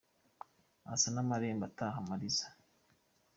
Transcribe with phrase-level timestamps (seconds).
[0.93, 2.47] Asa n’amarembo ataha amariza